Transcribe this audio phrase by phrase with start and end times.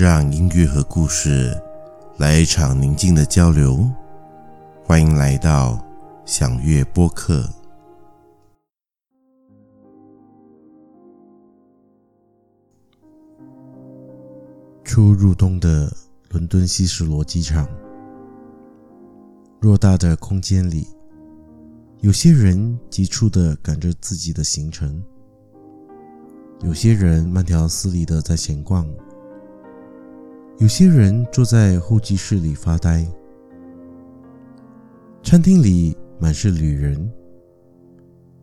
[0.00, 1.54] 让音乐和故事
[2.16, 3.86] 来一场宁静的交流。
[4.82, 5.78] 欢迎来到
[6.24, 7.46] 享乐播客。
[14.82, 15.92] 初入冬的
[16.30, 17.68] 伦敦希斯罗机场，
[19.60, 20.88] 偌大的空间里，
[21.98, 25.04] 有些人急促地赶着自己的行程，
[26.62, 28.88] 有些人慢条斯理地在闲逛。
[30.60, 33.08] 有些人坐在候机室里发呆，
[35.22, 37.10] 餐厅里满是旅人，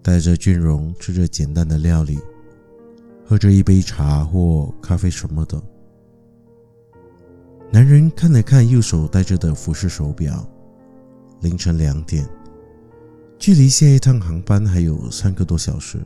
[0.01, 2.17] 带着倦容吃着简单的料理，
[3.23, 5.61] 喝着一杯茶或咖啡什么的。
[7.69, 10.43] 男人看了看右手戴着的服饰手表，
[11.41, 12.27] 凌晨两点，
[13.37, 15.99] 距离下一趟航班还有三个多小时，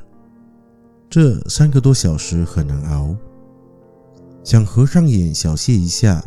[1.10, 3.16] 这三个多小时很难熬。
[4.44, 6.23] 想合上眼小歇一下，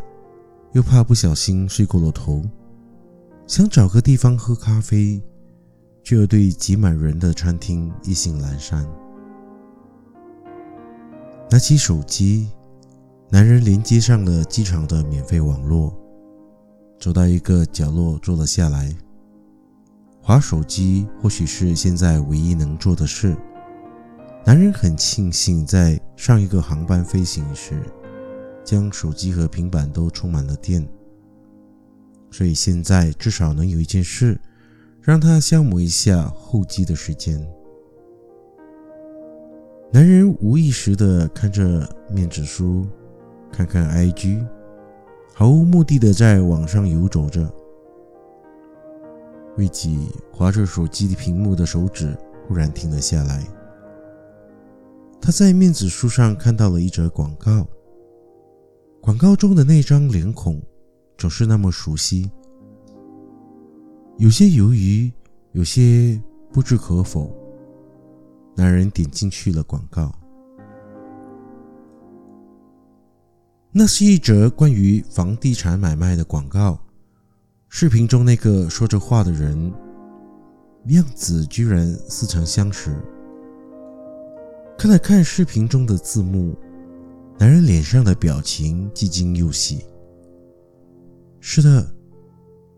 [0.73, 2.43] 又怕不小心睡过了头；
[3.47, 5.21] 想找个地方喝咖啡，
[6.05, 8.87] 却又对挤满人的餐厅意兴阑珊。
[11.51, 12.49] 拿起手机，
[13.31, 15.93] 男人连接上了机场的免费网络，
[17.01, 18.95] 走到一个角落坐了下来。
[20.23, 23.37] 滑手机或许是现在唯一能做的事。
[24.47, 27.83] 男人很庆幸在上一个航班飞行时，
[28.65, 30.85] 将手机和平板都充满了电，
[32.31, 34.41] 所以现在至少能有一件事
[35.03, 37.39] 让他消磨一下候机的时间。
[39.93, 42.87] 男人无意识地看着面子书，
[43.53, 44.45] 看看 IG，
[45.35, 47.49] 毫无目的地在网上游走着。
[49.57, 52.17] 未几，滑着手机屏幕的手指
[52.49, 53.47] 忽然停了下来。
[55.21, 57.65] 他在面子书上看到了一则广告。
[59.05, 60.59] 广告中的那张脸孔
[61.19, 62.31] 总是那么熟悉，
[64.17, 65.13] 有些犹豫，
[65.53, 66.19] 有些
[66.51, 67.31] 不置可否。
[68.57, 70.11] 男人点进去了广告，
[73.73, 76.81] 那是一则关于房地产买卖的广告。
[77.69, 79.71] 视频中那个说着话的人，
[80.87, 82.99] 样子居然似曾相识。
[84.79, 86.57] 看了看视频中的字幕。
[87.39, 89.85] 男人脸上的表情既惊又喜。
[91.41, 91.95] 是的，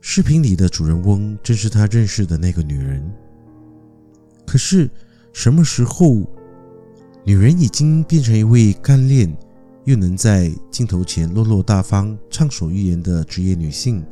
[0.00, 3.08] 视频里的主人翁正是他认识的那个女人。
[4.46, 4.90] 可是，
[5.32, 6.22] 什么时候，
[7.24, 9.32] 女人已经变成一位干练
[9.84, 14.04] 又能在镜头前落落大方、畅所欲言的职业女性，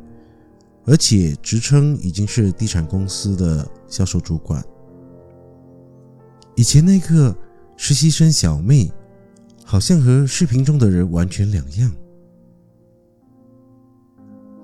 [0.85, 4.63] 而且职称已经是地产公司的销售主管？
[6.55, 7.35] 以前那个
[7.75, 8.89] 实习生小妹。
[9.75, 11.91] 好像和视频中的人完全两样。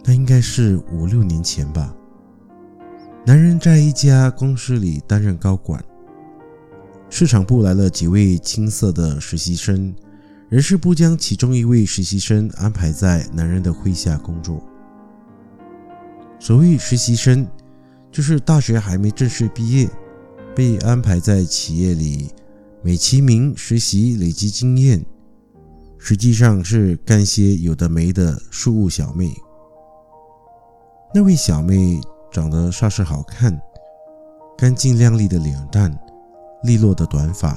[0.06, 1.94] 那应该是五六年前吧。
[3.26, 5.84] 男人在一家公司里担任高管，
[7.10, 9.94] 市场部来了几位青涩的实习生，
[10.48, 14.64] 人事部将其中一位实习生安排在男人的麾下工作。
[16.40, 17.46] 所谓实习生，
[18.10, 19.90] 就是大学还没正式毕业，
[20.56, 22.32] 被安排在企业里。
[22.84, 25.06] 美其名实习累积经验，
[26.00, 29.32] 实际上是干些有的没的庶务小妹。
[31.14, 33.62] 那位小妹长得煞是好看，
[34.58, 35.96] 干净亮丽的脸蛋，
[36.64, 37.56] 利落的短发，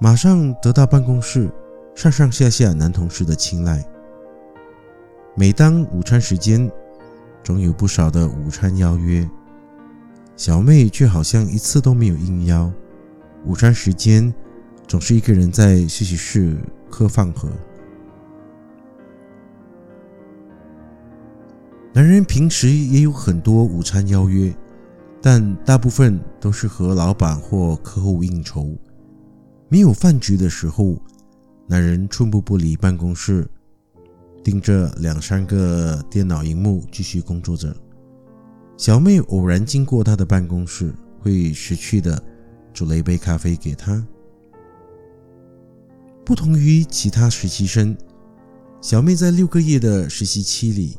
[0.00, 1.52] 马上得到办公室
[1.94, 3.84] 上上下下男同事的青睐。
[5.34, 6.70] 每当午餐时间，
[7.44, 9.28] 总有不少的午餐邀约，
[10.34, 12.72] 小妹却好像一次都没有应邀。
[13.46, 14.32] 午餐时间，
[14.86, 16.58] 总是一个人在休息室
[16.90, 17.48] 嗑饭盒。
[21.92, 24.54] 男人平时也有很多午餐邀约，
[25.22, 28.76] 但大部分都是和老板或客户应酬。
[29.70, 30.96] 没有饭局的时候，
[31.66, 33.48] 男人寸步不离办公室，
[34.44, 37.74] 盯着两三个电脑荧幕继续工作着。
[38.76, 42.22] 小妹偶然经过他的办公室，会识趣的。
[42.72, 44.06] 煮了一杯咖啡给他。
[46.24, 47.96] 不同于其他实习生，
[48.80, 50.96] 小妹在六个月的实习期里，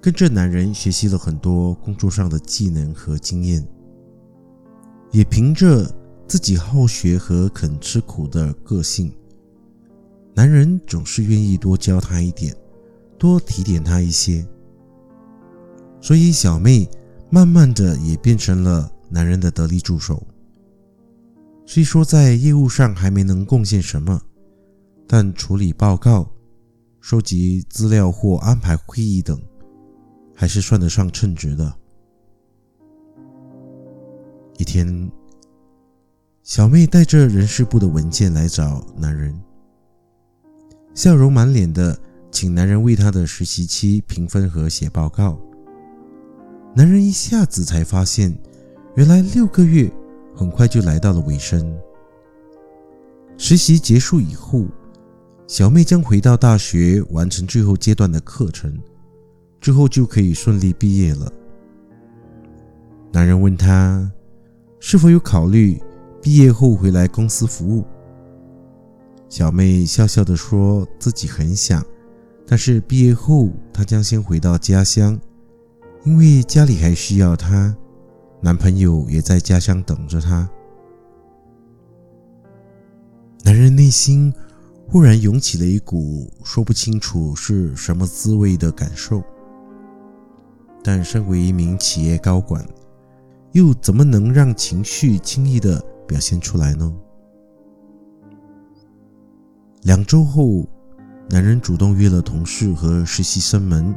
[0.00, 3.66] 跟着男人学习了很多工作上的技能和经验，
[5.10, 5.92] 也凭着
[6.28, 9.12] 自己好学和肯吃苦的个性，
[10.34, 12.54] 男人总是愿意多教她一点，
[13.18, 14.46] 多提点她一些。
[16.00, 16.88] 所以小妹
[17.30, 20.22] 慢慢的也变成了男人的得力助手。
[21.64, 24.20] 虽说在业务上还没能贡献什么，
[25.06, 26.30] 但处理报告、
[27.00, 29.40] 收集资料或安排会议等，
[30.34, 31.72] 还是算得上称职的。
[34.58, 35.10] 一天，
[36.42, 39.34] 小妹带着人事部的文件来找男人，
[40.94, 41.98] 笑容满脸的
[42.30, 45.38] 请男人为她的实习期评分和写报告。
[46.74, 48.36] 男人一下子才发现，
[48.96, 49.90] 原来六个月
[50.42, 51.74] 很快就来到了尾声。
[53.38, 54.66] 实习结束以后，
[55.46, 58.76] 小妹将回到大学完成最后阶段的课程，
[59.60, 61.32] 之后就可以顺利毕业了。
[63.12, 64.10] 男人问她，
[64.80, 65.80] 是否有考虑
[66.20, 67.84] 毕业后回来公司服务？
[69.28, 71.84] 小妹笑笑地说自己很想，
[72.46, 75.18] 但是毕业后她将先回到家乡，
[76.04, 77.74] 因为家里还需要她，
[78.44, 80.50] 男朋友也在家乡等着她。
[83.44, 84.34] 男人内心
[84.88, 89.22] 忽然涌起了一股说不清楚是什么滋味的感受，
[90.82, 92.66] 但身为一名企业高管，
[93.52, 96.92] 又怎么能让情绪轻易的表现出来呢？
[99.82, 100.66] 两周后，
[101.30, 103.94] 男人主动约了同事和实习生们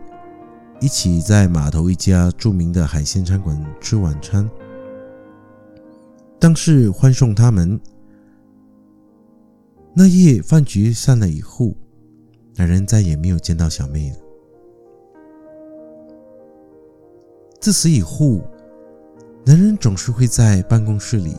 [0.82, 4.50] 一起在码头一家著名的海鲜餐馆吃晚餐。
[6.40, 7.80] 当是欢送他们。
[9.94, 11.74] 那夜饭局散了以后，
[12.56, 14.18] 男人再也没有见到小妹了。
[17.62, 18.42] 自此以后，
[19.46, 21.36] 男人总是会在办公室里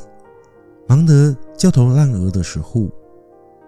[0.88, 2.88] 忙得焦头烂额的时候，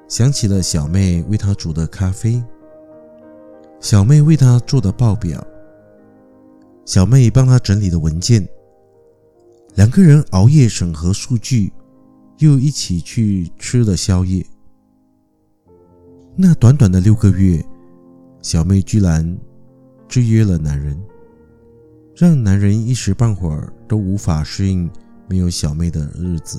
[0.09, 2.43] 想起了小妹为他煮的咖啡，
[3.79, 5.47] 小妹为他做的报表，
[6.89, 8.49] 小妹帮他整理的文件，
[9.75, 11.71] 两个人熬夜审核数据，
[12.39, 14.43] 又一起去吃了宵夜。
[16.35, 17.63] 那短短的六个月，
[18.41, 19.39] 小妹居然
[20.09, 20.99] 制约了男人。
[22.17, 24.91] 让男人一时半会儿都无法适应
[25.29, 26.59] 没有小妹的日子。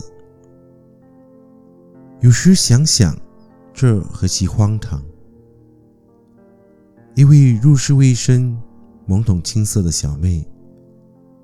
[2.21, 3.17] 有时想想，
[3.73, 5.03] 这何其荒唐！
[7.15, 8.55] 一位入世未深、
[9.09, 10.47] 懵懂青涩的小妹，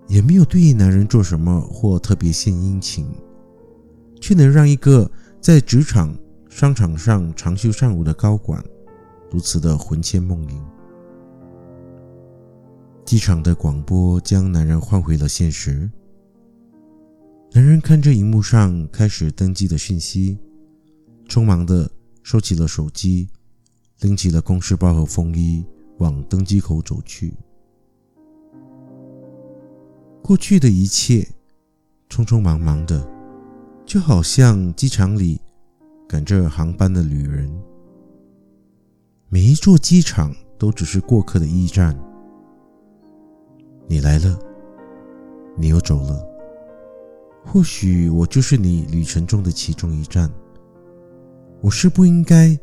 [0.08, 3.08] 也没有对男人做什么或特别献殷勤，
[4.22, 5.10] 却能让一个
[5.42, 6.16] 在职场、
[6.48, 8.64] 商场上长袖善舞的高管，
[9.32, 10.64] 如此的魂牵梦萦。
[13.04, 15.90] 机场的广播将男人唤回了现实。
[17.52, 20.38] 男人看着荧幕上开始登机的讯息，
[21.28, 21.90] 匆忙的
[22.22, 23.28] 收起了手机，
[24.02, 25.66] 拎起了公事包和风衣，
[25.98, 27.34] 往登机口走去。
[30.28, 31.20] 过去的一切，
[32.10, 33.08] 匆匆忙忙的，
[33.86, 35.40] 就好像机场里
[36.10, 37.48] 赶着航班的旅人。
[39.30, 41.96] 每一座机场都只是过客的驿站。
[43.88, 44.36] 你来了，
[45.56, 46.28] 你又走了。
[47.46, 50.28] 或许我就是你旅程中的其中一站。
[51.62, 52.60] 我是不应该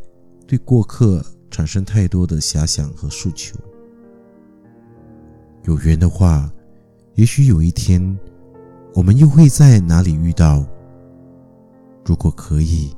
[0.49, 3.57] 对过客产生太多的遐想和诉求。
[5.63, 6.53] 有缘的话，
[7.15, 8.19] 也许有一天，
[8.95, 10.67] 我们又会在哪里遇到。
[12.05, 12.95] 如果可以，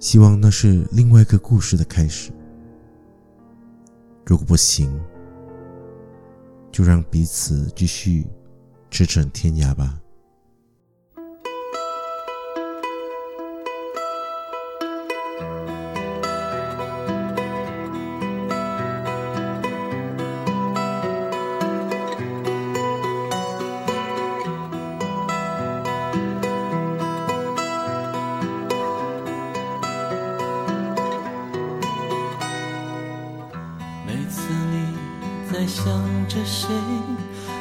[0.00, 2.32] 希望那是另外一个故事的开始。
[4.26, 4.92] 如果不行，
[6.72, 8.26] 就让彼此继续
[8.90, 9.98] 驰骋天涯吧。
[35.68, 35.86] 想
[36.26, 36.66] 着谁，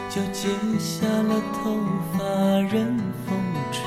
[0.10, 0.50] 就剪
[0.80, 1.76] 下了头
[2.14, 2.24] 发
[2.72, 2.98] 任
[3.28, 3.38] 风
[3.70, 3.84] 吹。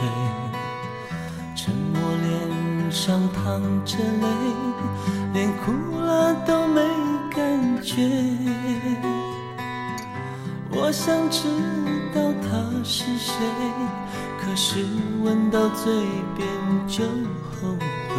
[1.56, 4.28] 沉默脸上淌着泪，
[5.32, 6.82] 连哭了都没
[7.34, 7.96] 感觉。
[10.70, 11.48] 我想知
[12.14, 13.32] 道他是谁，
[14.38, 14.84] 可是
[15.22, 15.90] 闻到嘴
[16.36, 16.46] 边
[16.86, 17.04] 就
[17.50, 17.74] 后
[18.10, 18.14] 悔。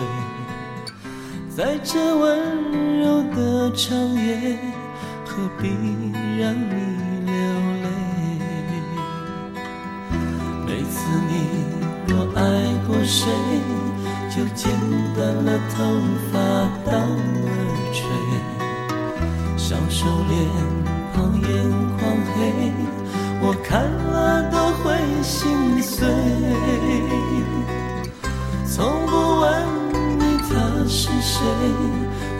[1.55, 4.70] 在这温柔的长夜。
[5.33, 5.69] 何必
[6.37, 6.75] 让你
[7.25, 7.31] 流
[7.81, 7.87] 泪？
[10.65, 11.31] 每次你
[12.05, 12.39] 若爱
[12.85, 13.31] 过谁，
[14.29, 14.69] 就剪
[15.15, 15.75] 断了头
[16.31, 16.37] 发
[16.85, 17.49] 到耳
[17.93, 18.03] 垂，
[19.55, 20.37] 小手脸
[21.13, 21.49] 庞眼
[21.97, 21.99] 眶
[22.35, 22.37] 黑，
[23.41, 24.83] 我看了都会
[25.23, 25.97] 心碎。
[28.67, 29.47] 从不问
[30.19, 30.49] 你他
[30.89, 31.39] 是谁，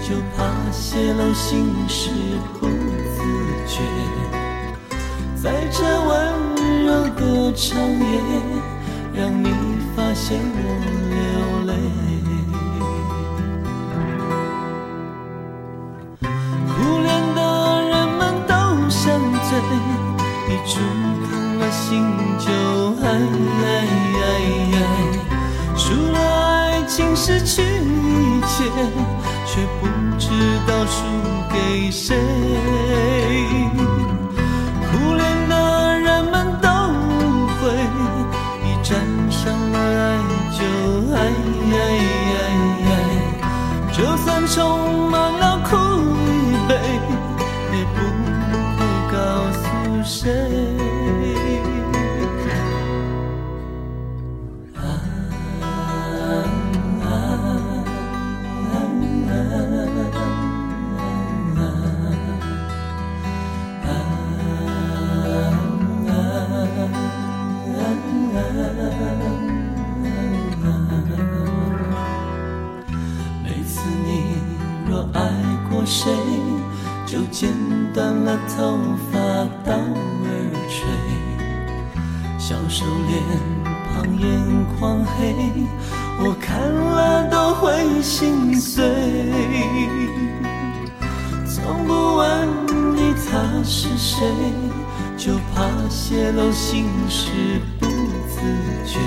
[0.01, 0.39] 就怕。
[0.73, 2.09] 泄露心事
[2.59, 2.67] 不，
[5.43, 6.09] 在这温
[6.85, 8.05] 柔的长夜，
[9.11, 9.49] 让你
[9.95, 10.57] 发现我
[11.09, 11.15] 流
[11.65, 11.73] 泪。
[16.67, 16.71] 苦
[17.01, 17.39] 恋的
[17.89, 18.53] 人们都
[18.87, 19.01] 像
[19.49, 19.49] 醉，
[20.47, 20.79] 一触
[21.25, 21.81] 动了心
[22.37, 22.45] 就
[23.01, 23.03] 爱
[23.63, 23.65] 爱
[24.21, 24.23] 爱
[24.75, 24.77] 爱，
[25.75, 25.81] 输
[26.11, 26.15] 了
[26.49, 28.69] 爱情失去一切。
[29.53, 30.29] 却不知
[30.65, 31.03] 道输
[31.51, 32.15] 给谁。
[44.53, 45.10] 中
[78.57, 78.77] 头
[79.11, 79.17] 发
[79.65, 80.29] 到耳
[80.69, 80.79] 垂，
[82.37, 83.11] 小手脸
[83.87, 84.25] 庞眼
[84.77, 85.35] 眶黑，
[86.19, 88.83] 我看了都会心碎。
[91.47, 92.47] 从不问
[92.95, 94.27] 你他是谁，
[95.17, 97.29] 就怕泄露心事
[97.79, 98.41] 不自
[98.85, 98.99] 觉，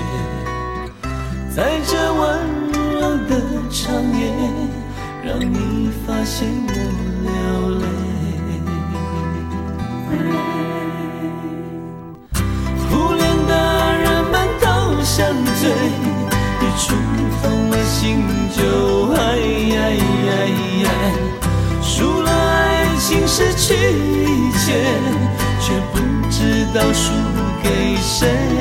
[1.55, 2.21] 在这温
[2.99, 3.31] 柔的
[3.69, 4.33] 长夜。
[5.27, 6.73] 让你发现我
[28.15, 28.54] 谁。